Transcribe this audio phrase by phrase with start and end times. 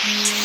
[0.00, 0.38] Thank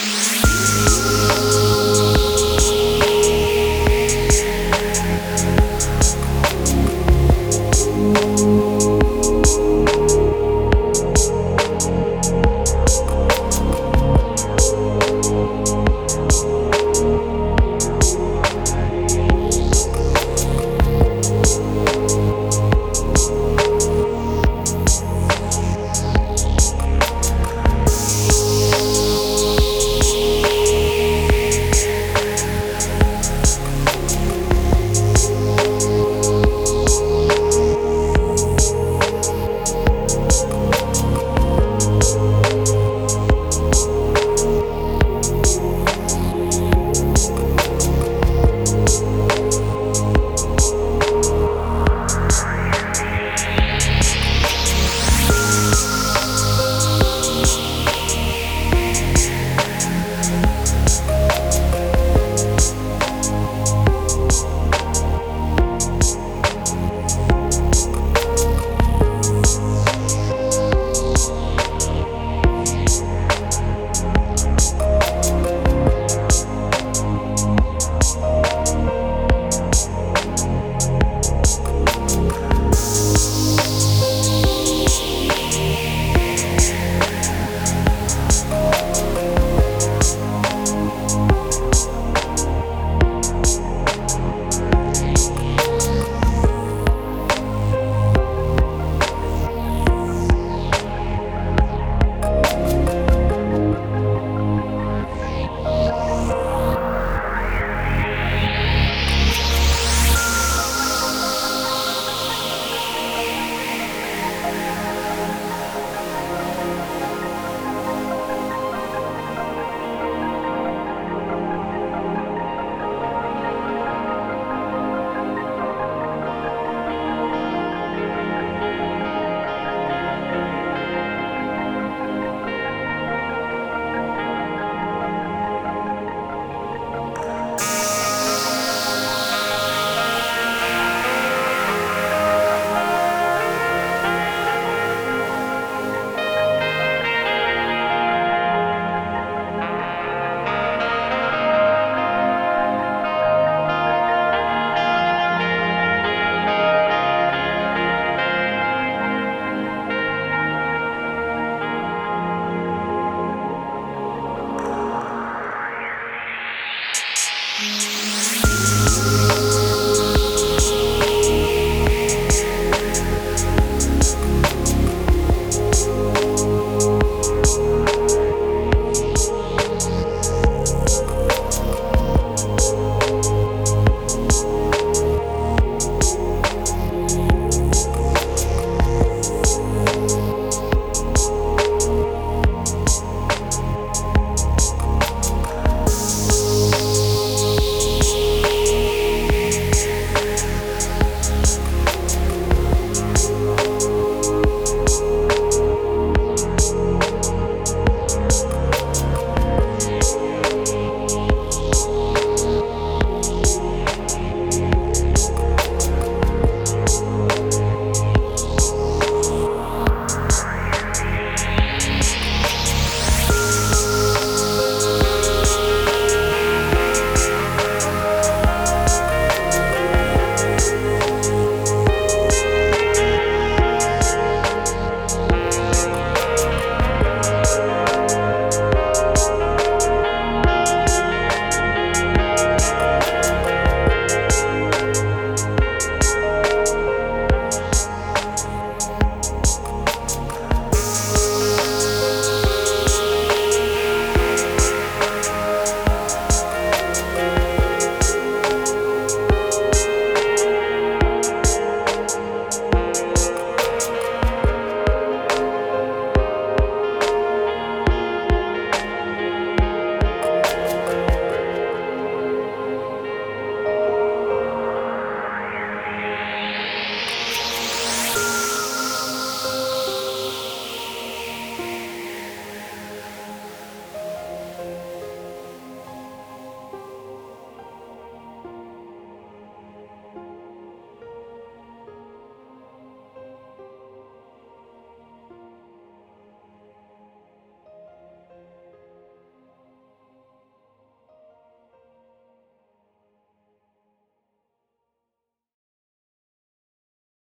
[90.93, 91.32] Bye.